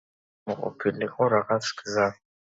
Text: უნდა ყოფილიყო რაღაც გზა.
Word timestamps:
უნდა 0.45 0.53
ყოფილიყო 0.61 1.27
რაღაც 1.33 1.69
გზა. 1.83 2.09